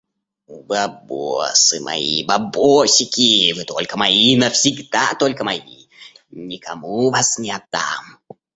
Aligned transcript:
Бабосы 0.69 1.79
мои, 1.79 2.23
бабосики. 2.27 3.53
Вы 3.53 3.65
только 3.65 3.99
мои, 3.99 4.35
навсегда 4.35 5.13
только 5.13 5.43
мои. 5.43 5.85
Никому 6.31 7.11
вас 7.11 7.37
не 7.37 7.51
отдам. 7.51 8.17